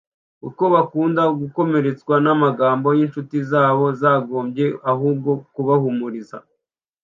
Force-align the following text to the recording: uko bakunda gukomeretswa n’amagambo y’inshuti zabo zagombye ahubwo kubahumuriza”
uko 0.47 0.63
bakunda 0.73 1.21
gukomeretswa 1.39 2.15
n’amagambo 2.25 2.87
y’inshuti 2.97 3.37
zabo 3.49 3.85
zagombye 4.01 4.65
ahubwo 4.91 5.29
kubahumuriza” 5.53 6.37